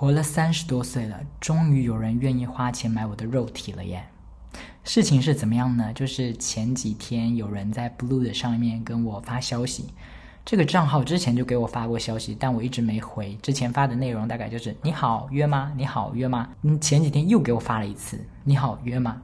[0.00, 4.02] 活了三十多岁了，终于有人愿意花钱买我的肉体了耶！
[4.82, 5.92] 事情是怎么样呢？
[5.92, 9.92] 就是前几天有人在 Blue 的上面跟我发消息，
[10.42, 13.36] 这个账号之前就给我发过消息，但我一直没回。
[13.42, 15.70] 之前发的内容大概就是“你好约吗？
[15.76, 19.20] 你好约吗？”嗯，前几天又给我发了一次“你好约吗？”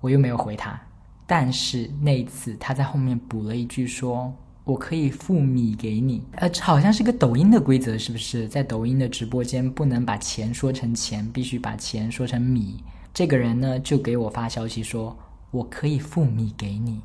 [0.00, 0.80] 我又没有回他，
[1.26, 4.34] 但是那一次他在后面补了一句说。
[4.66, 8.48] 我可以付米给你，呃，好像是个抖音的规则，是不是？
[8.48, 12.82] 在抖音的直播间不能把钱说成钱，必须把钱说成米。
[13.14, 15.16] 这个人呢，就给我发消息说，
[15.52, 17.00] 我可以付米给你，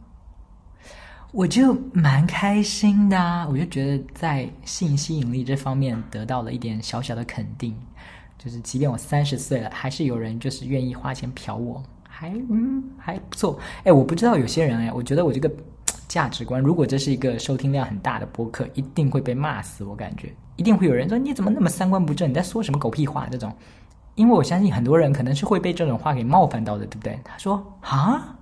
[1.31, 7.75] 我就蛮开心的，我就觉得在性吸引力这方面得到了一点小小的肯定，
[8.39, 13.59] 就是即便我三十岁了，还是有人就是愿意花钱嫖我，还嗯还不错。
[13.83, 15.47] 哎，我不知道有些人哎，我觉得我这个。
[16.11, 19.85] 价值观，如果这是一个收听量很大的播客，一定会被骂死。
[19.85, 22.29] 我感觉一定会有人说你怎么那么三观不正？
[22.29, 23.29] 你在说什么狗屁话？
[23.31, 23.49] 这种，
[24.15, 27.17] 因为我相信很多人可能是会被这种话给冒犯到的，对不对？
[27.23, 28.35] 他说啊，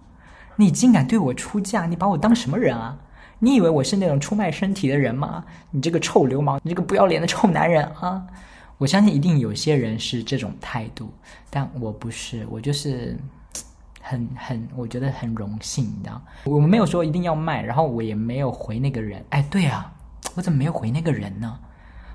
[0.55, 1.85] 你竟敢对我出价？
[1.85, 2.97] 你把我当什么人啊？
[3.37, 5.45] 你以为我是那种出卖身体的人吗？
[5.69, 8.25] 你这个臭流氓，你这个不要脸的臭男人啊！
[8.79, 11.13] 我相信一定有些人是这种态度，
[11.51, 13.15] 但我不是，我就是。
[14.09, 19.23] 很很，我觉得很荣幸，你知道，我们没有说一定要卖，然后我也没有回那个人。
[19.29, 19.93] 哎，对啊，
[20.35, 21.59] 我怎么没有回那个人呢？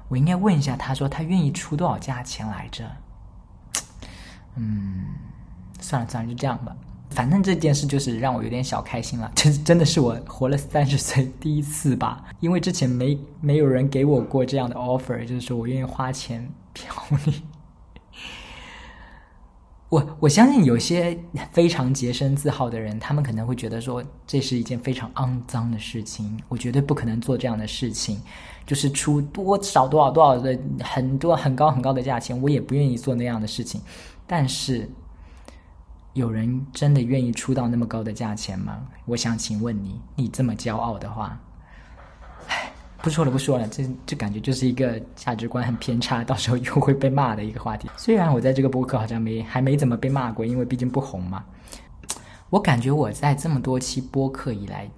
[0.09, 2.85] 我应该问一下，他说他愿意出多少价钱来着？
[4.57, 5.05] 嗯，
[5.81, 6.75] 算了算了，就这样吧。
[7.11, 12.25] 反正这件事就是让我有点小开心了，这真的是我活了三十岁第一次吧？
[12.41, 16.93] 因为之前没没有人给我过这样的 offer，就是说我愿意花钱 嫖
[17.25, 17.43] 你。
[19.95, 21.17] 我我相信有些
[21.53, 26.37] 非常洁身自好的人，他们可能会觉得说这是一件非常肮脏的事情。
[26.49, 28.21] 我绝对不可能做这样的事情，
[28.67, 33.81] 就是出多少多少多少的很多很高很高的价钱，我也不愿意做那样的事情。
[34.27, 34.91] 但是，
[36.13, 38.85] 有人真的愿意出到那么高的价钱吗？
[39.05, 41.41] 我想请问你，你这么骄傲的话。
[43.05, 47.87] 不说了，不说了，这这感觉就是一个价值观很偏差，到时候又会被骂的一个话题。
[47.99, 51.45] 虽然我在这个播客好像没还没怎么被骂过，因为毕竟不红嘛。
[52.49, 54.89] 我感觉我在这么多期播客以来，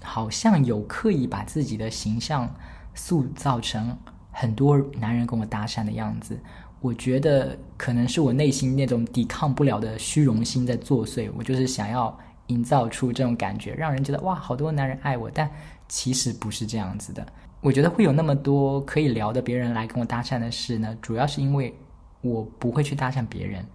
[0.00, 2.48] 好像有刻意把自己的形象
[2.94, 3.98] 塑造成
[4.30, 6.38] 很多男人跟我搭讪的样子。
[6.80, 11.28] 我觉得可能是我内心那种抵抗不了的虚荣心在作祟。
[11.36, 12.16] 我就是想要
[12.50, 15.50] 营造出这种感觉，让人觉得哇，好多男人爱我，但。
[15.92, 17.26] 其实不是这样子的，
[17.60, 21.74] 我觉得会有那么多可以聊的别人来跟我搭讪的事呢，主要是因为
[22.20, 23.66] 我不会去搭讪别人，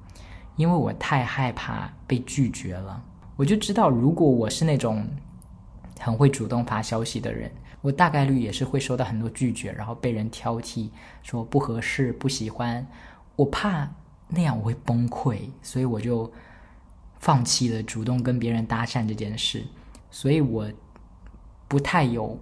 [0.55, 3.03] 因为我太害怕被拒绝了。
[3.35, 5.05] 我就知道，如果我是那种
[5.99, 10.89] 很会主动发消息的人，我大概率也是会收到很多拒绝，然后被人挑剔，
[11.21, 12.87] 说不合适、不喜欢。
[13.35, 13.85] 我怕
[14.29, 16.31] 那样我会崩溃，所以我就
[17.25, 19.61] 放弃了主动跟别人搭讪这件事。
[20.09, 20.65] 所以我。
[21.67, 22.37] 不太有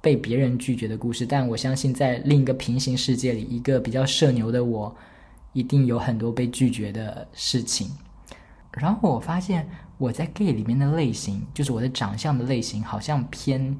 [0.00, 4.96] 被别人拒绝的故事，但我相信在另一个平行世界里，一个比较社牛的我，
[5.52, 7.90] 一定有很多被拒绝的事情。
[8.72, 13.78] 然后我发现我在 gay 里面的类型，就是我的长相的类型，好像偏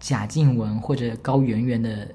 [0.00, 2.08] 贾静雯或者高圆圆的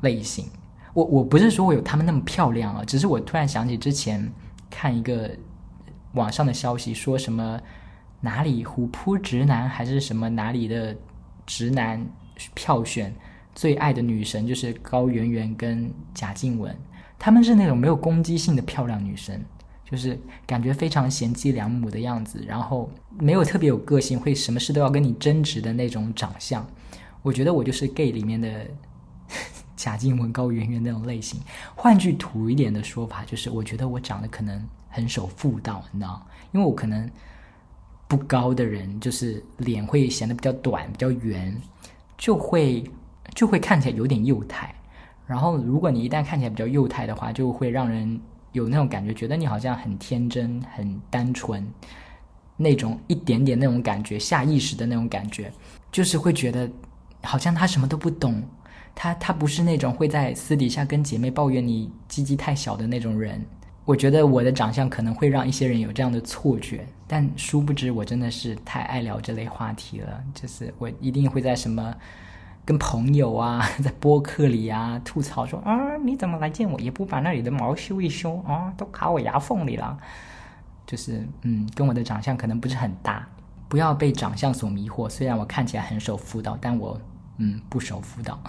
[0.00, 0.46] 类型。
[0.94, 4.26] 我我不是说我有他们那么漂亮啊，只是我突然想起之前
[4.70, 5.30] 看一个
[6.18, 7.58] 网上的消息，说什么。
[8.20, 10.92] 哪里虎扑直男还是什么哪里的
[11.46, 12.04] 直男
[12.52, 13.14] 票选
[13.54, 16.74] 最爱的女神就是高圆圆跟贾静雯，
[17.16, 19.40] 她们是那种没有攻击性的漂亮女生，
[19.88, 22.90] 就是感觉非常贤妻良母的样子，然后
[23.20, 26.66] 没有特别有个性，会什么事都要跟你争执的那种长相。
[27.22, 28.66] 我觉得我就是 gay 里面的
[29.76, 31.40] 贾静雯、高圆圆那种类型。
[31.76, 34.60] 换句土一点的说法，就是我觉得我长得可能
[34.98, 37.10] 很守妇道，你知道，因为我可能。
[38.10, 41.54] 不高的人，就是脸会显得比较短、比较圆，
[42.16, 42.82] 就会
[43.34, 44.74] 就会看起来有点幼态。
[45.26, 48.18] 然后，如果你一旦看起来比较幼态的话，就会让人
[48.52, 51.62] 有那种感觉，觉得你好像很天真、很单纯，
[52.56, 55.52] 那种一点点那种感觉，下意识的那种感觉，
[55.92, 56.66] 就是会觉得
[57.22, 58.42] 好像他什么都不懂。
[58.94, 63.44] 他他不是那种会在私底下跟姐妹抱怨你鸡鸡太小的那种人。
[63.88, 70.22] 我觉得我的长相可能会让一些人有这样的错觉，但殊不知我真的是太爱聊这类话题了。
[70.34, 71.94] 就是我一定会在什么
[72.66, 79.98] 跟朋友啊， 在播客里啊吐槽说啊，你怎么来见我也不把那里的毛修一修啊，都卡我牙缝里了。
[80.86, 83.26] 就是嗯，跟我的长相可能不是很搭，
[83.70, 85.08] 不要被长相所迷惑。
[85.08, 87.00] 虽然我看起来很守妇道，但我
[87.38, 88.38] 嗯不守妇道。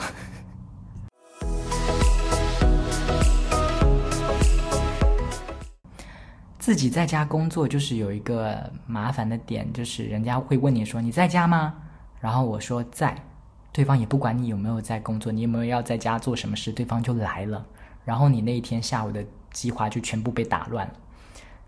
[6.70, 11.74] 自己在家工作就是有一个麻烦的点，就是人家会问你说你在家吗？
[12.20, 13.18] 然后我说在，
[13.72, 17.66] 对方也不管你有没有在工作，你有没有要在家做什么事，对方就来了，
[18.06, 20.94] 然后你那一天下午的计划就全部被打乱了。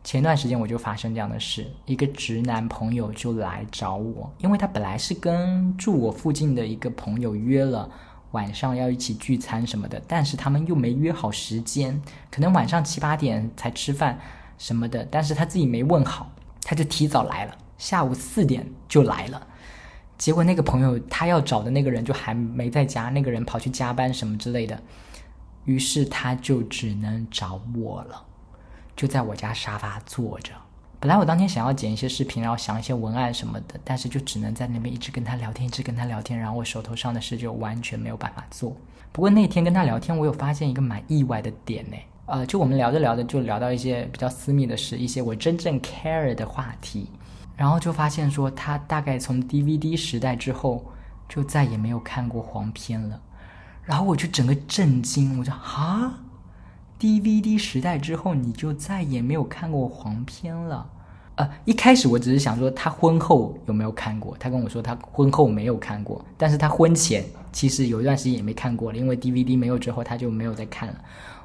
[0.03, 7.89] 前段时间我就发生这样的事，一个直男朋友就来找我，因为他本来是跟住我附近的一个朋友约了
[8.33, 11.99] 晚上要一起聚餐什么的，但是他们又没约好时间，
[12.29, 14.19] 可能晚上七八点才吃饭
[14.61, 16.31] 什么的，但是他自己没问好，
[16.61, 19.47] 他就提早来了，下午四点就来了，
[20.19, 24.79] 结果那个朋友他要找的那个人就还没在家，那个人跑去加班什么之类的，
[25.65, 28.23] 于是他就只能找我了。
[28.95, 30.51] 就在我家沙发坐着。
[30.99, 38.77] 本来我当天想要剪一些视频，然后想一些文案什么的，但是就只能在那边一直跟他聊天，一直跟他聊天，然后我手头上的事就完全没有办法做。
[39.11, 41.97] 不过那天跟他聊天，我有发现一个蛮意外的点呢。
[42.31, 47.09] 呃，就我们聊着聊着就聊到一些比较私密的事，一些我真正 care 的话题，
[47.57, 50.81] 然后就发现说他大概从 DVD 时代之后
[51.27, 53.19] 就再也没有看过黄片了，
[53.83, 56.19] 然后我就整个震惊，我就啊。
[56.97, 60.89] DVD 时代之后，你就再也没有看过黄片了。
[61.35, 70.95] 呃，一开始我只是想说他婚后有没有看过，他跟我说他婚后没有看过，但是他婚前其实有一段时间也没看过了，因为 DVD 没有之后他就没有再看了。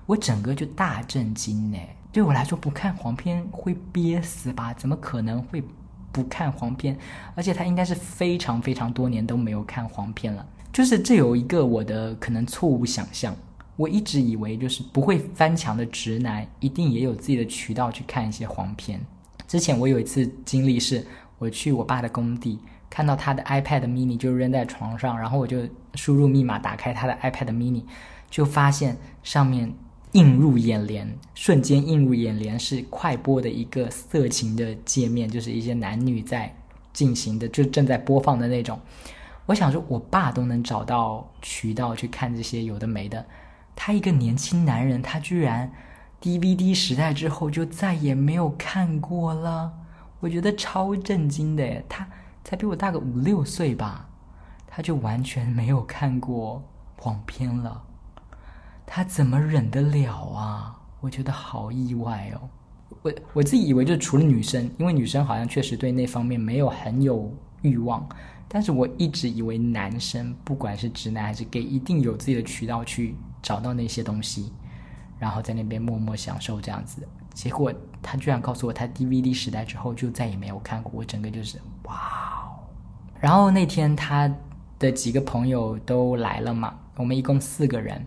[0.07, 1.79] 我整个就大震惊呢，
[2.13, 4.73] 对我来说不看黄片会憋死吧？
[4.75, 5.63] 怎么可能会
[6.13, 6.97] 不看黄片？
[7.35, 13.35] 而且他应该是非常非常多年都没有看黄片了，就是这有一个我的可能错误想象。
[13.77, 18.99] 我一直以为，就是不会翻墙的直男，一定也有自己的渠道去看一些黄片。
[19.47, 21.07] 之前我有一次经历是，
[21.39, 22.59] 我去我爸的工地，
[22.89, 25.59] 看到他的 iPad mini 就扔在床上，然后我就
[25.95, 27.85] 输入密码打开他的 iPad mini，
[28.31, 29.71] 就发现上面
[30.17, 36.57] 映入眼帘，瞬间映入眼帘是快播的一个色情的界面，就是一些男女在
[36.95, 38.81] 进行的，就正在播放的那种。
[39.45, 43.23] 我想说，我爸都能找到渠道去看这些有的没的。
[43.77, 45.71] 他一个年轻男人，他居然
[46.23, 49.71] DVD 时代之后就再也没有看过了，
[50.21, 51.85] 我觉得超震惊的耶！
[51.91, 52.09] 他
[52.43, 54.09] 才比我大个五六岁吧，
[54.67, 56.63] 他就完全没有看过
[56.97, 57.85] 黄片了，
[58.87, 60.81] 他怎么忍得了啊？
[61.01, 62.49] 我觉得好意外哦！
[63.03, 67.31] 我我自己以为就除了女生，因为女生好像确实对那方面没有很有
[67.63, 68.09] 欲望，
[68.49, 73.15] 但是我一直以为男生不管是直男还是 gay，一定有自己的渠道去。
[73.43, 74.53] 找到那些东西，
[75.21, 77.07] 然后在那边默默享受这样子。
[77.33, 77.73] 结果
[78.03, 80.91] 他居然告诉我，他 DVD 时代之后就再也没有看过。
[80.97, 82.51] 我整个就是哇！
[83.21, 84.29] 然后那天他
[84.81, 88.05] 的几个朋友都来了嘛，我们一共四个人，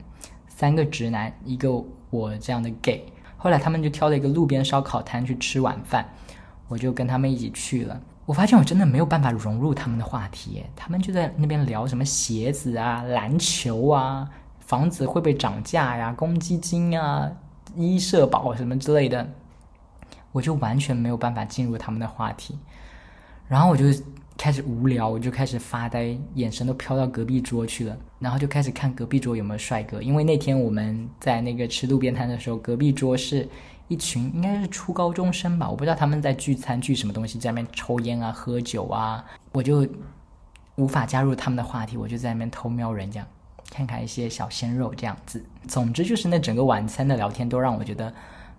[0.59, 1.71] 三个直男，一个
[2.09, 3.01] 我这样的 gay。
[3.37, 6.05] 后来他们就挑了一个路边烧烤摊去吃晚饭，
[6.67, 7.97] 我就跟他们一起去了。
[8.25, 14.29] 我发现我真的没有办法融入他们的话题，他们就在那边聊什么鞋子啊、篮球啊。
[14.59, 16.11] 房子会不会涨价呀？
[16.11, 17.31] 公积金啊，
[17.77, 19.25] 医社保什么之类的，
[20.33, 22.59] 我就完全没有办法进入他们的话题。
[23.47, 23.85] 然后我就
[24.39, 27.97] 开始无聊，我就开始发呆，眼神都飘到隔壁桌去了。
[28.19, 33.45] 然后就开始看隔壁桌有没有帅哥，因为那天我们在那个吃路边摊的时候，隔壁桌是
[33.89, 39.21] 一群应该是初高中生吧，我不知道他们在聚餐聚什么东西，在那边抽烟啊、喝酒啊，
[39.51, 39.85] 我就
[40.77, 43.27] 无法加入他们的话题，我就在那边偷瞄人家。
[43.69, 48.11] 看看一些小鲜肉这样子，总之就是那整个晚餐的聊天都让我觉得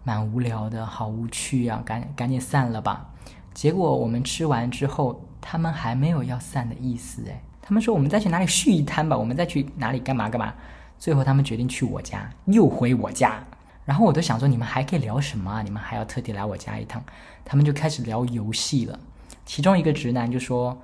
[0.04, 1.82] 蛮无聊的，好无趣啊！
[1.84, 3.10] 赶赶紧散了吧。
[3.52, 10.54] 结果我们吃完之后，他们还没有要散的意思，诶，他们说我们再去哪里续一摊吧，我们再去哪里干嘛干嘛。
[10.98, 13.44] 最后他们决定去我家，又回我家。
[13.84, 15.62] 然后我都想说，你们还可以聊什么啊？
[15.62, 17.02] 你们还要特地来我家一趟？
[17.44, 18.98] 他们就开始聊游戏了。
[19.44, 20.80] 其中一个直男就说。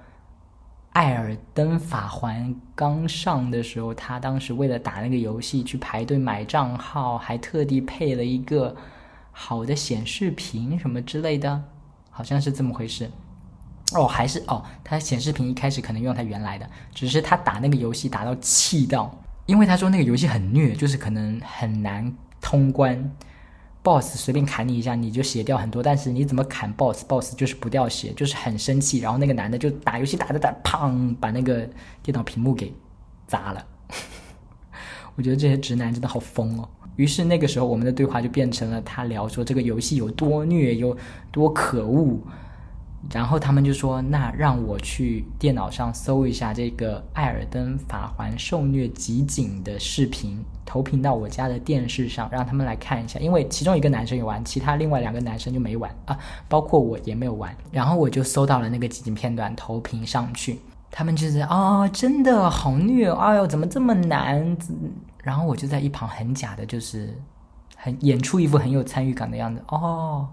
[0.92, 8.75] 艾尔登法环刚上的时候，他当时为了打那个游戏去排队买账号，还特地配了一个
[9.30, 11.62] 好的显示屏什么之类的，
[12.16, 13.11] 好像是这么回事。
[13.92, 23.12] 哦，还是哦，他显示屏一开始可能用他原来的，只是他打那个游戏打到气到，因为他说那个游戏很虐，就是可能很难通关。
[23.82, 25.82] boss 随便砍你一下，你就血掉很多。
[25.82, 28.99] 但是你怎么砍 boss，boss 就是不掉血，就是很生气。
[28.99, 31.68] 然后那个男的就打游戏打着打，砰，把那个
[32.02, 32.75] 电脑屏幕给
[33.28, 33.64] 砸了。
[35.14, 36.68] 我觉得这些直男真的好疯哦。
[36.96, 40.96] 于是那个时候我们的对话就变成了他聊说这个游戏有多虐，有
[41.30, 42.18] 多可恶，
[43.12, 53.20] 然后他们就说：“那让我去电脑上搜一下这个艾尔登法环受虐集锦的视频，投屏到我家的电视上，让他们来看一下。
[53.20, 57.54] 因为其中一个男生有玩，其他另外两个男生就没玩啊，包括我也没有玩。
[57.70, 60.58] 然后我就搜到了那个集锦片段，投屏上去。
[60.90, 64.56] 他们就是啊，真的好虐，哎呦，怎么这么难？
[65.26, 67.21] 然后我就在一旁很假的，就是
[67.76, 69.61] 很演出一副很有参与感的样子。
[69.68, 70.28] 哦。”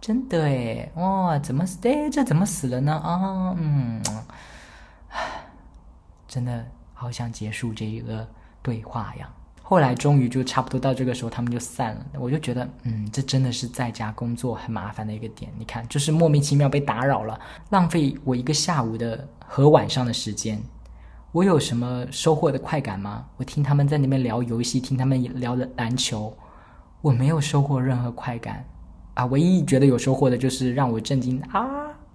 [0.00, 2.92] 真的诶，哇，怎么哎，这怎么死了呢？
[2.92, 4.00] 啊，嗯，
[6.28, 6.64] 真的
[6.94, 8.24] 好想结束这一个
[8.62, 9.28] 对话呀。
[9.60, 12.06] 后来终于就差不多到这个时候，他们就散了。
[12.20, 15.52] 我就觉得，嗯，这真的是在家工作很麻烦的一个点。
[15.58, 17.36] 你看，就是莫名其妙被打扰了，
[17.70, 20.62] 浪费我一个下午的和晚上的时间。
[21.32, 23.26] 我有什么收获的快感吗？
[23.36, 26.34] 我听他们在那边聊游戏，听他们聊的篮球，
[27.02, 28.64] 我没有收获任何快感。
[29.12, 31.66] 啊，唯一觉得有收获的就是让我震惊啊！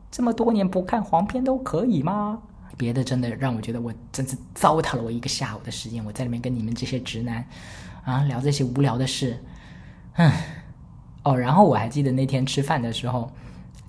[0.10, 2.42] 这么多年不看黄片都可以吗？
[2.76, 6.04] 别的真的让我觉得我真是糟蹋了我一个下午的时间。
[6.04, 7.46] 我在里面跟你们这些直男
[8.04, 9.38] 啊聊这些无聊的事，
[10.16, 10.32] 嗯，
[11.24, 13.32] 哦，然后我还记得那天吃饭的时候，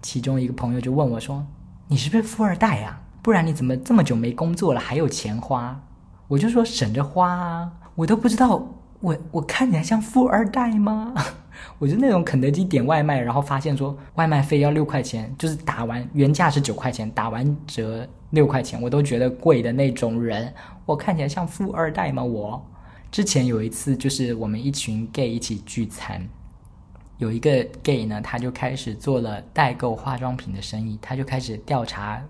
[0.02, 1.46] 其中一个朋友就问我说
[1.88, 3.00] ：“你是不是富二代呀？
[3.24, 5.80] 不然你怎么这么久没工作了还有钱花？”
[6.28, 8.68] 我就说省着花啊，我都不知道
[9.00, 11.14] 我我看起来像富二代吗？
[11.78, 20.52] 我就那种肯德基点外卖，然后发现说外卖费要六块钱，就是打完原价是九块钱，打完折六块钱，我都觉得贵的那种人。
[20.84, 22.22] 我看起来像富二代吗？
[22.22, 22.62] 我
[23.10, 26.28] 之前有一次就是我们一群 gay 一起聚餐，
[27.18, 32.22] 有一个 gay 呢，他就开始做了代购化妆品的生意，他就开始调查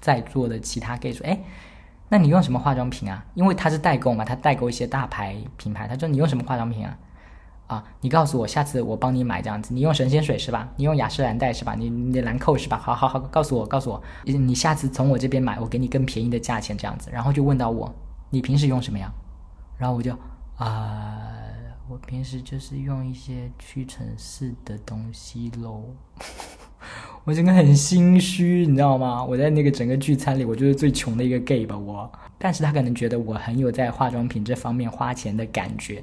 [0.00, 1.40] 在座的其他 gay 说：“哎，
[2.08, 3.24] 那你用什么化妆品啊？
[3.34, 6.98] 因为他是代购嘛，他代购一些大牌品牌，他说你用什么化妆品啊？”
[7.70, 9.72] 啊，你告诉我，下次我帮你买这样子。
[9.72, 10.68] 你用神仙水是吧？
[10.74, 11.76] 你用雅诗兰黛是吧？
[11.78, 12.76] 你你兰蔻是吧？
[12.76, 17.08] 好好好，告诉我，告诉我，你下次从我这边买，我给你更便宜的价钱这样子。
[17.12, 17.94] 然后就问到我，
[18.30, 19.12] 你平时用什么呀？
[19.78, 20.12] 然后我就
[20.56, 21.22] 啊，
[21.88, 25.94] 我平时就是用一些屈臣氏的东西喽。
[27.24, 29.22] 我整个很心虚，你知道吗？
[29.24, 32.10] 我在那个整个聚餐里，我就是最穷的一个 gay 吧，我。
[32.38, 36.02] 但是他可能觉得我很有在化妆品这方面花钱的感觉。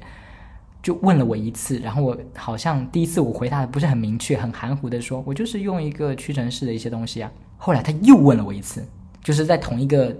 [0.80, 7.30] 就问了我一次，然后我好像第一次我回答的不是很明确，很含糊的说，我就是用一个屈臣氏的一些东西啊。
[7.56, 8.86] 后来他又问了我一次，
[9.20, 10.16] 就是在同一个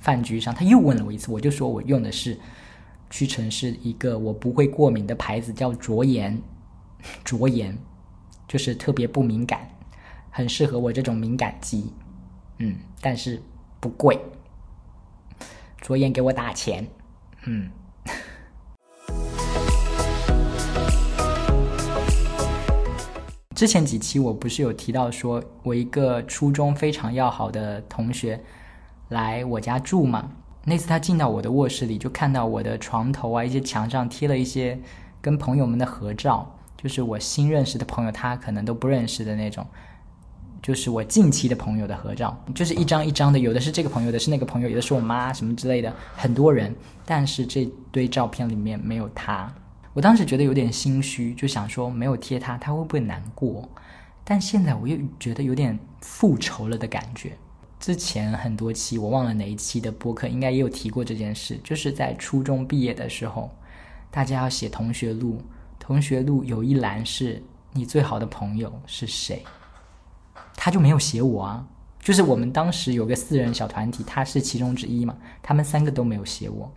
[0.00, 2.36] 饭局上，他又问了我一次，我就说我用的是
[3.10, 6.40] 屈臣氏一个我不会过敏的牌子，叫卓颜，
[7.22, 7.76] 卓颜
[8.48, 9.60] 就是特别不敏感，
[10.30, 11.92] 很适合我这种敏感肌，
[12.58, 13.42] 嗯，但是
[13.80, 14.20] 不贵，
[15.80, 16.86] 卓颜给我打钱，
[17.44, 17.70] 嗯。
[23.54, 28.40] 之前几期我不是有提到说，我一个初中非常要好的同学
[29.08, 30.30] 来我家住嘛？
[30.64, 34.78] 那次他进到我的卧室里，就看到我的床头啊，一些墙上贴了一些
[35.20, 39.66] 跟朋友们的合照，就是我新认识的朋友，他可能都不认识的那种，
[40.62, 46.74] 就是我近期的朋友的合照，就是一张一张的，有的是这个朋友的，是那个朋友，有的是我妈什么之类的，很多人，
[47.06, 49.52] 但是这堆照片里面没有他。
[49.94, 53.68] 我当时觉得有点心虚，就想说没有贴他，他会不会难过？
[54.24, 57.32] 但现在我又觉得有点复仇了的感觉。
[57.80, 63.50] 之前很多期我忘了哪一期的播客，应该也有提过这件事，就是在初中毕业的时候，
[64.10, 65.40] 大家要写同学录，
[65.78, 69.42] 同学录有一栏是你最好的朋友是谁，
[70.58, 71.66] 他就没有写我啊。
[72.00, 76.70] 就是我们当时有个四人小团体，他是其中之一嘛，他们三个都没有写我，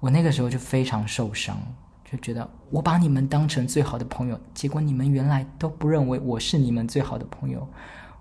[0.00, 1.56] 我那个时候就非常受伤。
[2.04, 7.66] 就觉得我把你们当成最好的朋友，结果你们原来都不认为我是你们最好的朋友，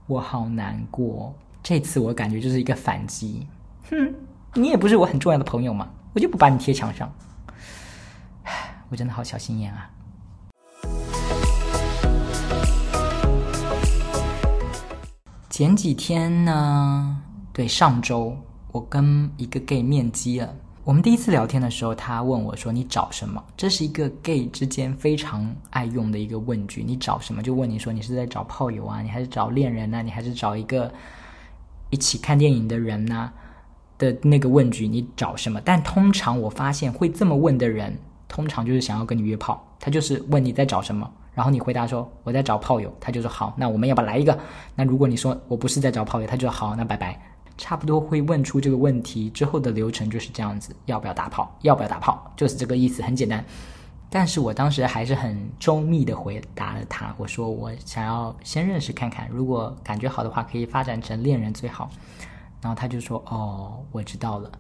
[0.07, 1.35] 我好难过。
[1.61, 3.45] 这次我感觉就是一个反击，
[3.89, 4.13] 哼，
[4.53, 7.13] 你也不是我很重要的朋友嘛，我就不把你贴墙上。
[8.43, 9.89] 唉，我真的好小心眼啊。
[15.51, 18.34] 前几天呢，对，上周
[18.72, 20.50] 我跟一个 gay 面基了。
[20.86, 26.81] 我们第一次聊天的时候，他问我说：“你找什么？”这是一个 gay 之间非常爱用的一个问句。
[26.81, 27.43] 你找什么？
[27.43, 30.01] 就问你说你是在找炮友啊，你还是找恋人呢？
[30.01, 30.89] 你还是找一个
[31.89, 33.29] 一起看电影的人呢？
[33.98, 35.60] 的那个问句，你找什么？
[35.65, 37.93] 但通常我发现会这么问的人，
[38.29, 39.62] 通常就是想要跟你约炮。
[39.81, 44.38] 他就是问你在找什么，然后你回答说我在找炮友，他就说好，那我们要不来一个？
[44.75, 47.19] 那如果你说我不是在找炮友，他就说好，那拜拜。
[47.57, 51.53] 差不多会问出这个问题之后的流程就是这样子，要不要打炮？
[51.61, 52.31] 要不要打炮？
[52.35, 53.43] 就是这个意思，很简单。
[54.09, 61.89] 但是我当时还是很周密的回答了他，我说我想要先认识看看，如果感觉好的话，可以发展成恋人最好。
[62.61, 64.51] 然后他就说：“哦，我知道了。”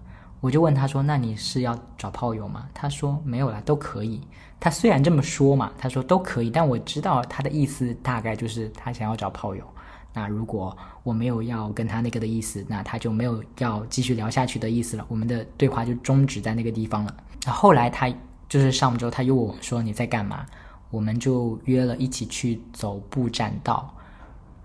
[0.41, 4.19] 我就问他说：“那你是要找炮友吗？”他说：“没有啦，都可以。”
[4.59, 9.63] 他虽然这么说嘛，他说都可以，但我知道他的意思大概就是他想要找炮友。
[10.13, 17.15] 那如果我没有要跟他那个的意思，那他就没有要继续聊下去的意思了，我们的对话就终止在那个地方了。
[17.45, 18.13] 那后来他。
[18.51, 20.45] 就是上周他又问我说你在干嘛，
[20.89, 23.89] 我们就约了一起去走步栈道，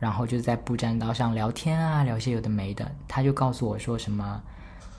[0.00, 2.90] 然后就在步栈道上聊天啊，聊些有的没的。
[3.06, 4.42] 他就告诉我说什么，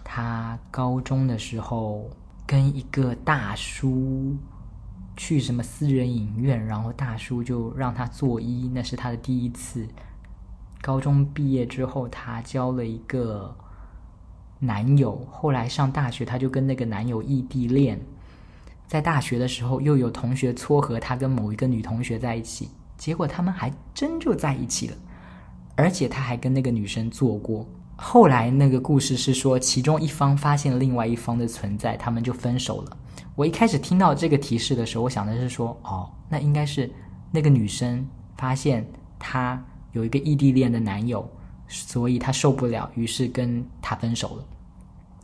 [0.09, 2.09] 他高中的时候
[2.45, 4.37] 跟一个大叔
[5.17, 9.85] 去什么私人影院，然后大叔就让他作揖，那是他的第一次。
[10.81, 13.53] 高中毕业之后，他交了一个
[14.59, 17.99] 男友，后来上大学他就跟那个男友异地恋。
[18.87, 24.95] 在大学的时候，又有同学撮合他跟某一个女同学在一起，结果他们还真就在一起了，
[25.75, 27.67] 而且他还跟那个女生做过。
[27.99, 32.97] 后来那个故事是说，其中一方发现另外一方的存在，他们就分手了。
[33.35, 36.89] 我一开始听到这个提示的时候，我想的是说，哦，那应该是
[37.31, 38.87] 那个女生发现
[39.17, 39.61] 她
[39.93, 41.27] 有一个异地恋的男友，
[41.67, 44.45] 所以她受不了，于是跟他分手了。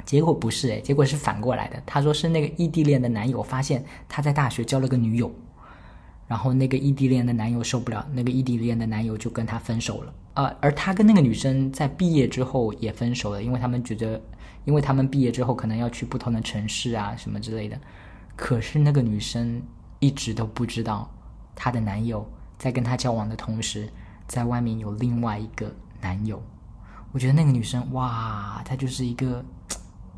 [0.03, 1.81] 结果不是诶，结果是反过来的。
[1.85, 5.31] 他说是那个异地恋的男友发现他在大学交了个女友，
[6.33, 10.13] 然后那个异地恋的男友受不了，那个异地恋的男友就跟他分手了。
[10.33, 14.19] 呃，而他跟那个女生在毕业之后也分手了，因为他们觉得，
[14.65, 17.79] 因为他们毕业之后可能要去不同的城市啊什么之类的。
[18.35, 19.61] 可是那个女生
[19.99, 21.07] 一直都不知道，
[21.53, 23.87] 她的男友在跟她交往的同时，
[24.27, 25.71] 在外面有另外一个
[26.01, 26.41] 男友。
[27.11, 29.45] 我觉得那个女生哇，她就是一个。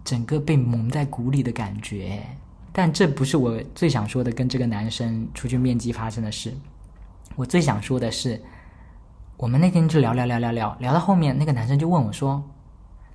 [0.05, 2.21] 整个被蒙在鼓里的感觉，
[2.77, 4.29] 但这不是我最想说的。
[4.29, 6.53] 跟这个男生出去面基发生的事，
[7.37, 8.43] 我最想说的是，
[9.37, 12.43] 我们那天就聊聊聊聊聊聊到后面，那个男生就问我说：“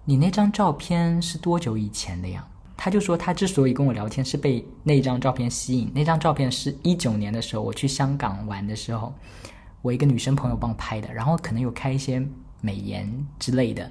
[0.06, 2.42] 你那张照片是多久以前的呀？”
[2.74, 9.12] 他就说他之所以跟我聊天是被那张照片吸引，那张照片是一九年的时候我去香港玩的时候，
[9.82, 12.26] 我一个女生朋友帮我拍的，然后可能有开一些
[12.62, 13.06] 美颜
[13.38, 13.90] 之类的，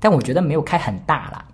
[0.00, 1.44] 但我觉得没有开很大啦。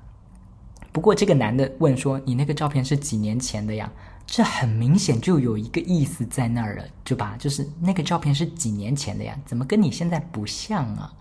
[0.93, 3.91] 不过这个男的问说：“你那个照片是几年前的呀？”
[4.27, 7.37] 这很明显就有一个意思在那儿了，对吧？
[7.37, 9.37] 就是那个照片是几年前的呀？
[9.45, 11.13] 怎么跟你现在不像啊？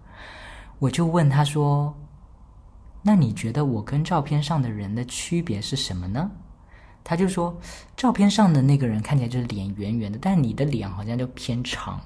[0.78, 1.96] 我就问他说
[3.02, 6.30] ：“那你觉得我跟照片上的人的区别是什么呢？”
[7.04, 7.60] 他就说
[7.98, 12.00] ：“照片上的那个人看起来就是脸圆圆的，但你的脸好像就偏长，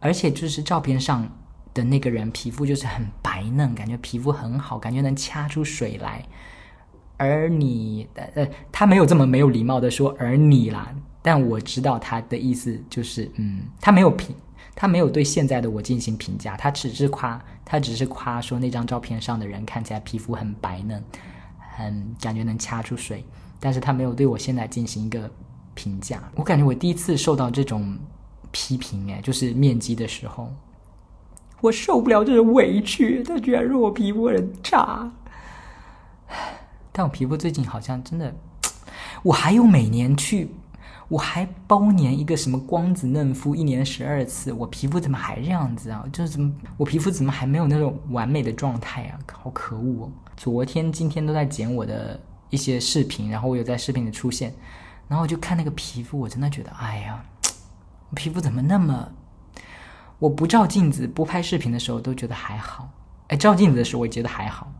[0.00, 1.30] 而且就是照片上
[1.74, 6.24] 的那个人皮肤就是很白嫩，感觉皮肤很好，感觉能掐出水来。”
[7.16, 14.34] 而你，呃，他没有这么没有礼貌的说“而你”啦，但我知道他的意思就是，嗯，他没有评，
[14.74, 21.02] 他没有对现在的我进行评价，他只是夸，他只是夸说那张照片上的人看起来皮肤很白嫩，
[21.76, 23.24] 很感觉能掐出水，
[23.60, 25.30] 但是他没有对我现在进行一个
[25.74, 26.22] 评价。
[26.34, 27.96] 我感觉我第一次受到这种
[28.50, 30.52] 批评，哎，就是面基的时候，
[31.60, 35.12] 我受不了这种委屈，他居然说我皮肤很差。
[36.96, 38.32] 但我皮肤最近好像真的，
[39.24, 40.54] 我还有每年去，
[41.08, 46.04] 我还包年一个什么光子嫩肤，一年十二次，我皮肤怎么还这样子啊？
[46.12, 49.18] 就是怎么我皮肤怎么还没有那种完美的状态啊？
[49.32, 50.04] 好可恶！
[50.04, 50.12] 哦！
[50.36, 54.54] 昨天、今天都在剪我的一些视频，然后我有在视频里出现，
[55.08, 57.20] 然后我就看那个皮肤，我真的觉得，哎呀，
[58.14, 59.08] 皮肤怎么那么……
[60.20, 62.88] 我不照镜子、不拍视频的时候都觉得还好，
[63.26, 64.72] 哎，照镜子的时候我觉得还好。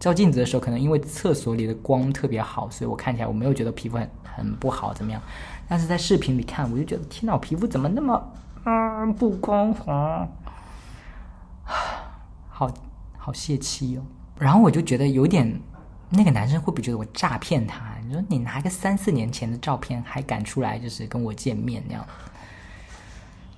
[0.00, 5.20] 照镜子的时候，可能因为厕所里的光特别好，所以我看起来我没有觉得皮肤很很不好怎么样。
[5.68, 8.32] 但是在视频里看，我就觉得天哪，我皮肤怎么那么
[8.64, 10.26] 嗯不光滑，
[12.48, 12.72] 好
[13.18, 14.02] 好泄气哦。
[14.38, 15.60] 然后我就觉得有点，
[16.08, 17.94] 那个男生会不会觉得我诈骗他？
[18.06, 22.06] 你说你拿个三四年前的照片还敢出来就是跟我见面那样？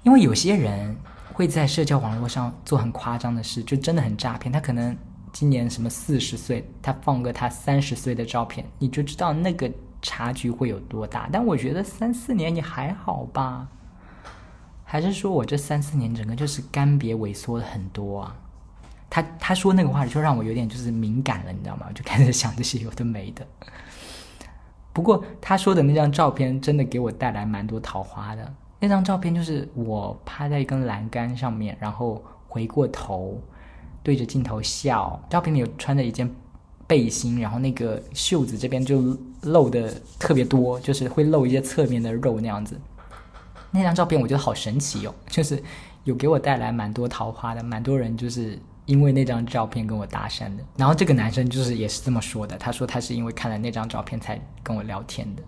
[0.02, 0.96] 因为有些人
[1.32, 4.52] 会在社交网络上做很夸张的事，就真的很诈骗。
[4.52, 4.96] 他可能。
[5.32, 9.70] 今年什么四十岁，他放个他三十岁的照片，你就知道那个
[10.02, 11.28] 差距会有多大。
[11.32, 13.66] 但我觉得三四年你还好吧？
[14.84, 18.36] 还是说我这三四年整个就是干瘪萎缩了很多啊？
[19.08, 21.86] 他他说那个话就让我有点就是敏感了，你知道吗？
[21.88, 23.46] 我就开始想这些有的没的。
[24.92, 28.54] 不过他说的那张照片真的给我带来蛮多桃花的。
[28.78, 33.40] 那张照片就是我趴在一根栏杆上面，然后回过头。
[34.02, 36.28] 对着镜头笑，照片里有穿着一件
[36.86, 42.78] 背心，然后那个袖子这边就露的特别多，就是会露一些侧面的肉那样子。
[43.70, 45.62] 那张照片我觉得好神奇哦，就是
[46.04, 50.62] 有给我带来蛮多桃花的，蛮多人就是因为那张照片跟我搭讪的。
[50.76, 55.42] 然后这个男生就是也是这么说的，他说他是因为看了那张照片才跟我聊天的，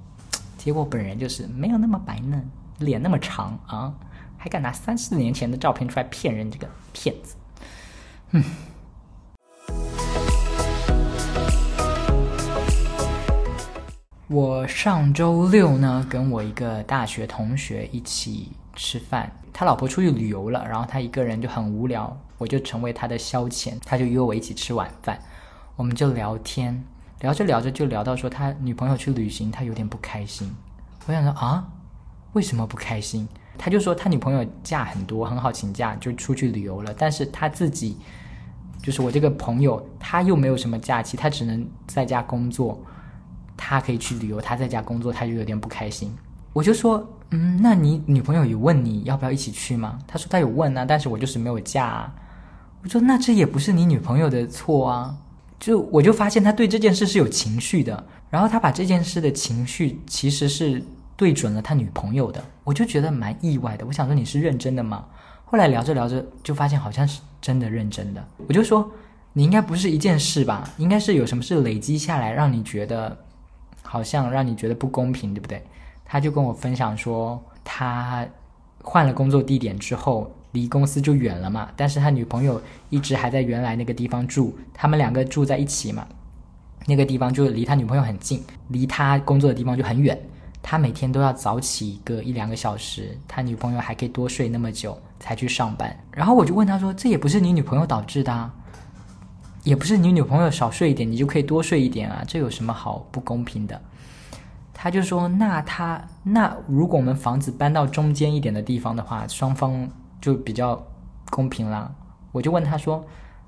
[0.57, 2.43] 结果本人就是没有那么白嫩，
[2.79, 3.93] 脸那么长啊，
[4.39, 7.35] 还敢拿三四年前的照片出来骗人，这个骗子，
[8.33, 8.45] 嗯。
[14.27, 19.31] 我上周六呢，跟我一个大学同学一起吃饭。
[19.53, 23.75] 他老婆出去旅游了，然后他一个人就很无聊，我就成为他的消遣。
[23.85, 25.21] 他就约我一起吃晚饭，
[25.77, 26.85] 我们就聊天，
[27.21, 30.53] 聊着聊着就聊到说他女朋友去旅行，他有点不开心。
[31.07, 31.69] 我想说啊，
[32.33, 33.29] 为什么不开心？
[33.57, 37.97] 他就说他女朋友假很多，很好请假就出去旅游了，但是他自己
[38.83, 42.81] 就是我这个朋友，他又没有什么假期，他只能在家工作。
[43.57, 46.13] 他可以去旅游，他在家工作，他就有点不开心。
[46.53, 49.97] 我就说，嗯，那你女朋友有问你要不要一起去吗？
[50.09, 52.13] 他说他有问啊，但是我就是没有假。
[52.83, 55.17] 我说那这也不是你女朋友的错啊。
[55.61, 60.83] 就我就发现他对这件事是有情绪的，然后他把这件事的情绪其实是
[61.17, 63.85] 对准了他女朋友的，我就觉得蛮意外的。
[63.87, 65.07] 我想说你是认真的吗？
[65.45, 68.27] 后来聊着聊着就发现好像是真的认真的。
[68.49, 68.91] 我就说
[69.33, 73.17] 你应该不是一件事吧，应该是有什么事累积下来让你觉得。
[73.87, 75.63] 好像让你觉得不公平，对不对？
[76.05, 78.27] 他就跟我分享说，他
[78.83, 81.69] 换了工作地点之后，离公司就远了嘛。
[81.77, 86.05] 但是他女朋友一直还在原来那个地方住，他们两个住在一起嘛。
[86.87, 90.19] 那个地方就离他女朋友很近，离他工作的地方就很远。
[90.67, 95.95] 他每天都要早起一个一两个小时，他女朋友还可以多睡那么久才去上班。
[96.11, 98.51] 然后我就问他说：“这也不是你女朋友导致的啊。”
[99.63, 102.25] 也不是你女朋友少睡一点，你就可以多睡一点啊？
[102.27, 103.79] 这有什么好不公平的？
[104.73, 109.87] 他就说：“那他那如果我们房子搬到中间一点的地方的话，双方
[110.19, 110.83] 就比较
[111.31, 111.95] 公平啦。”
[112.33, 113.05] 我就问他说：“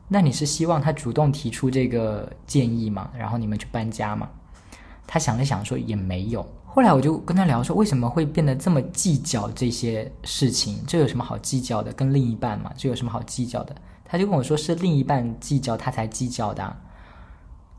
[0.08, 3.10] 那你是希望他主动提出这个建议吗？
[3.18, 4.28] 然后你们去搬家吗？”
[5.06, 10.76] 他想了想说：“也没有。”后来我就跟他聊说：“为什么会变得这么计较这些事情？
[10.86, 11.90] 这有什么好计较的？
[11.94, 16.76] 跟另一半嘛，这有什么好计较的？”他就跟我说是另一半计较，他才计较的。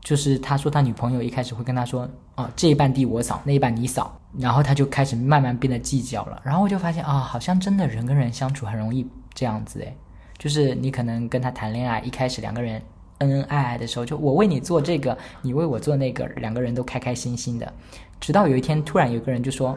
[0.00, 6.42] 就是他说他女朋友一开始会跟他说：“哦，这一半地我扫，那一半你扫。”然后他就开始慢慢变得计较了。
[6.44, 9.96] 然后我就发现啊，好像真的人跟人相处很容易这样子诶，
[10.38, 12.82] 就是你可能跟他谈恋爱，一开始两个人
[13.18, 17.72] 恩恩爱爱的时候，就我为你做这个，你为我做那个，两个人都开开心心的。
[18.20, 19.76] 直到有一天，突然有个人就说：“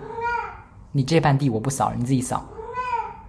[0.92, 2.46] 你这半地我不扫，你自己扫。”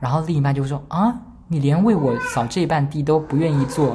[0.01, 3.95] 然后另一半就说：“啊。”你连为我扫这半地都不愿意做，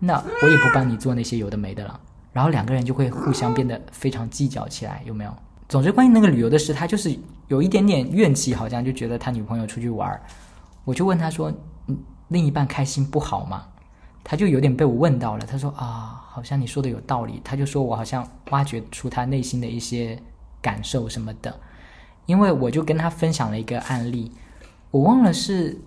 [0.00, 2.00] 那我也不帮你做那些有的没的了。
[2.32, 5.32] 然后两个人就会互相变得非常计较起来，有没有？
[5.68, 10.20] 总之，关于那个旅游的事，他就是有一点点怨气，好像就觉得他女朋友出去玩
[10.82, 11.52] 我就问他说
[11.86, 13.62] ：“嗯，另一半开心不好吗？”
[14.24, 15.46] 他就有点被我问到了。
[15.46, 20.20] 他说：“啊，好像你说的有道理。”他就说我好像挖掘出他内心的一些
[20.66, 21.48] 感受什么的。
[22.26, 24.32] 因为我就跟他分享了一个案例，
[24.90, 25.80] 我忘了是。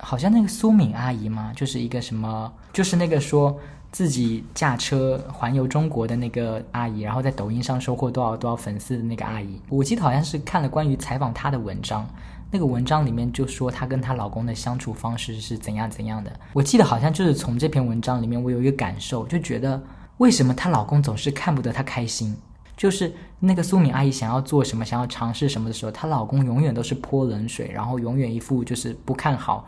[0.00, 3.56] 好像那个苏敏阿姨嘛，就是一个什么，就是那个说
[3.90, 9.58] 自己驾车环游中国的那个阿姨，然后在抖音上收获多少多少粉丝的那个阿姨。
[9.70, 12.06] 我记得好像是看了关于采访她的文章，
[12.50, 16.30] 那个文章里面就说她跟她老公的相处方式是怎样怎样的。
[16.52, 19.80] 我记得好像就是从这篇文章里面，我有一个感受，就觉得
[20.18, 22.36] 为什么她老公总是看不得她开心。
[22.76, 29.66] 就是那个苏敏阿姨想要做什么，想要尝试什么的时候，她老公永远都是泼冷水，然后永远一副就是不看好。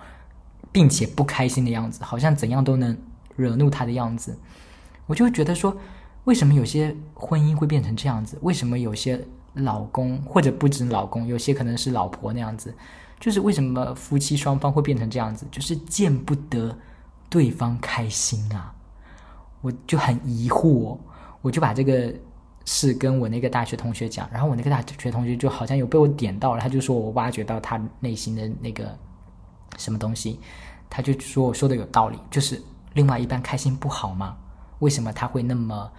[0.73, 2.95] 并且不开心的样子，好像怎样都能
[3.35, 4.37] 惹怒他的样子，
[5.07, 5.75] 我就觉得说，
[6.25, 8.39] 为什么有些婚姻会变成这样子？
[8.43, 12.75] 为什么有些老公或者不止老公，有些可能是老婆那样子，
[13.19, 15.47] 就是为什么夫妻双方会变成这样子？
[15.51, 16.77] 就是见不得
[17.31, 18.75] 对方开心啊！
[19.63, 20.99] 我就很疑惑，
[21.41, 22.13] 我就把这个
[22.67, 28.95] 是跟我那个大学同学讲，然后我那个大学同学就好像有被我点到了，他就说我挖掘到他内心的那个
[29.79, 30.39] 什么东西。
[30.91, 32.63] 他就说我说的有道理，就是
[32.95, 34.37] 另外一半开心不好吗？
[34.81, 35.91] 为什么他会那么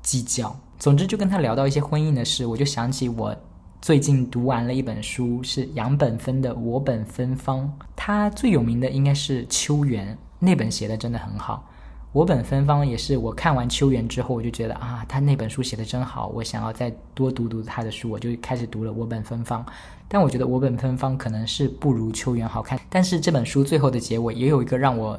[0.00, 0.56] 计较？
[0.78, 3.36] 总之就跟他聊到一些婚姻的事，我就想起我
[3.80, 7.60] 最近读完了一本书，是杨本芬的《我本芬芳》，
[7.94, 11.68] 他最有名的应该是《秋园》，那本写的真的很好。
[12.12, 19.64] 我本芬芳也是我看完秋园之后，我就觉得啊，他那本书写的真好，我想要再多读读他的书，我就开始读了我本芬芳。
[20.08, 22.78] 但我觉得我本芬芳可能是不如秋园好看。
[22.90, 25.18] 但是这本书最后的结尾也有一个让我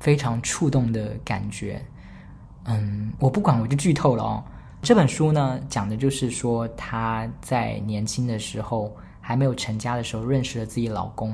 [0.00, 1.80] 非常触动的感觉，
[2.64, 4.42] 嗯，我不管，我就剧透了哦。
[4.82, 11.32] 这本书呢，讲的就是说她在年轻的时候还没有成家的时候，认识了自己老公，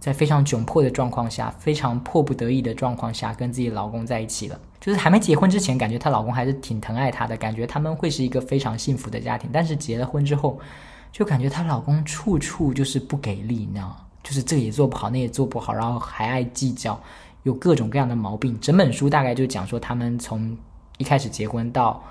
[0.00, 4.58] 在非常窘迫的状况下，非常迫不得已的状况下，跟自己老公在一起了。
[4.80, 9.50] 就是还没结婚之前，感觉她老公还是挺疼爱她的，感觉他们会是一个非常幸福的家庭。
[9.52, 10.58] 但是结了婚之后，
[11.12, 13.96] 就感觉她老公处处就是不给力，你知道吗？
[14.22, 16.98] 就是这也做不好，那也做不好，然后还爱计较，
[17.42, 18.58] 有各种各样的毛病。
[18.58, 20.56] 整本书大概就讲说他们从
[20.96, 22.02] 一开始结婚到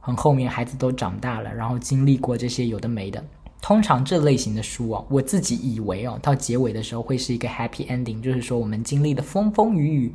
[0.00, 3.24] 很后面孩子都长大了，然后经历过这些有的没的。
[3.60, 10.14] 通常这类型的书哦，我自己以为哦，到结尾的时候会是一个 happy ending，就是说我们经历的风风雨雨，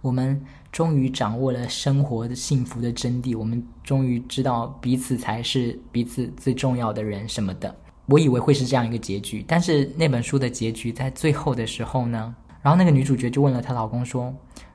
[0.00, 0.40] 我们。
[0.72, 7.74] 终于掌握了生活的幸福的真谛，我们终于知道彼此才是彼此最重要的人什么的。
[8.06, 12.32] 我以为会是这样一个结局，但是那本书的结局在最后的时候呢？
[12.62, 14.32] 然后那个女主角就问了她老公说：“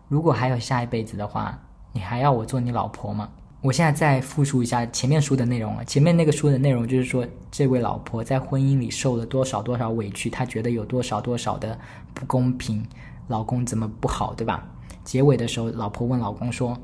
[0.09, 1.57] 如果还有下一辈子的话，
[1.93, 3.29] 你还要我做你老婆吗？”
[3.65, 5.83] 我现在再复述一下前面书的内容了。
[5.85, 11.75] 前面那个书的内容就是说，这位老婆在婚姻里受了多少多少委屈，她觉得有多少多少的
[12.13, 12.85] 不公平，
[13.27, 14.63] 老公怎么不好，对吧？
[15.03, 16.77] 结尾的时候，老婆问老公说：“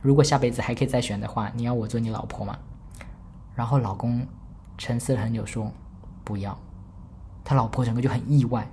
[0.00, 2.58] 如果下辈子还可以再选的话，你要我做你老婆吗？”
[3.54, 4.26] 然后老公
[4.78, 5.70] 沉思了很久说
[6.24, 6.58] ：“不要。”
[7.44, 8.66] 他老婆整个就很意外，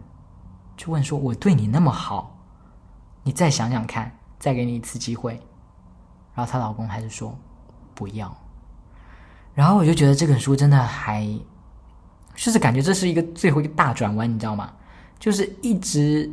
[0.78, 2.38] 就问说：“我对你那么好，
[3.24, 5.34] 你再想想看，再给你一次机会。”
[6.34, 7.38] 然后她老公还是说
[8.00, 8.34] ：“不要。”
[9.54, 11.28] 然后我就觉得这本书真的还，
[12.34, 14.72] 就是感觉这是一个最后一个大转弯，你知道吗？
[15.20, 16.32] 就是一直。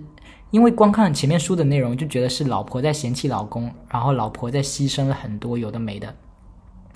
[0.52, 6.14] 因为光看前面书的内容，就觉得是老婆在嫌弃老公，然后老婆在牺牲了很多有的没的，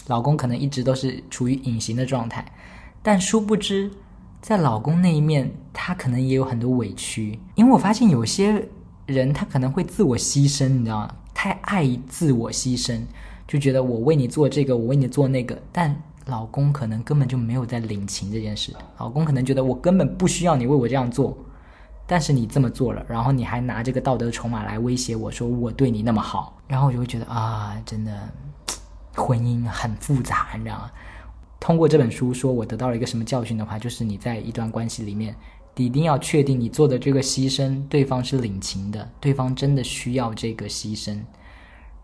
[0.07, 2.47] 老公可能一直都是处于隐形的状态，
[3.03, 3.91] 但殊不知，
[4.41, 7.41] 在老公那一面，他可能也有很多委屈。
[7.57, 8.69] 因为我发现有些
[9.07, 11.15] 人他可能会自我牺牲，你知道吗？
[11.35, 13.01] 太爱自我牺牲，
[13.51, 21.37] 就觉得我为你做这个，我为你做那个，但老公可能根本就没有在领情这件事，老公可能觉得我根本不需要你为我这样做。
[22.07, 28.29] 但是你这么做了，然后你还拿这个道德筹码来威胁我说我对你那么好，然后我就会觉得啊，真的，
[29.17, 30.91] 婚姻很复杂，你知道吗？
[31.59, 35.35] 通过这本书说，我得到了一个什么教训的话，就是你在一段关系里面，
[35.75, 41.19] 你一定要确定你做的这个牺牲，对方是领情的，对方真的需要这个牺牲，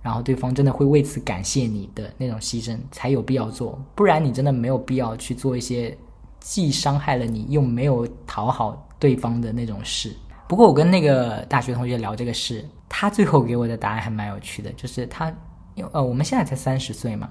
[0.07, 5.99] 然后对方真的会为此感谢你的那种牺牲，才有必要做，不然你真的没有必要去做一些
[6.39, 8.81] 既伤害了你又没有讨好。
[8.99, 10.17] 对方的那种事，
[10.49, 15.29] 不过我跟那个大学同学聊这个事，他最后给我的答案还蛮有趣的，就是他，
[15.75, 17.29] 因为呃，我们现在才三十岁嘛，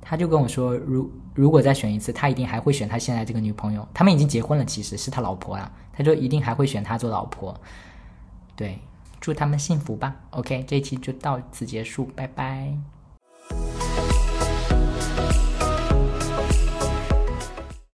[0.00, 7.52] 他就跟我说，如如果再选一次，他一定还会选他现在这个女朋友，他们已经结婚了，其实是他老婆啊，他就一定还会选她做老婆，
[8.54, 8.78] 对，
[9.22, 10.16] 祝他们幸福吧。
[10.30, 12.76] OK，这一期就到此结束，拜拜。